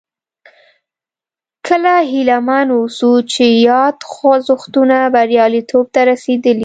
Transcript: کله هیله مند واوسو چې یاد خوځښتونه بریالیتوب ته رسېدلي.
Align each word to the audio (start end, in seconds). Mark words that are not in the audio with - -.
کله 1.67 1.93
هیله 2.11 2.37
مند 2.47 2.69
واوسو 2.73 3.11
چې 3.33 3.45
یاد 3.69 3.97
خوځښتونه 4.11 4.97
بریالیتوب 5.15 5.85
ته 5.93 6.01
رسېدلي. 6.11 6.59